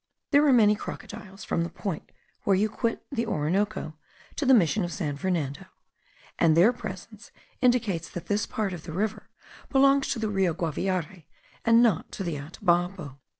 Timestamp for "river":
8.93-9.29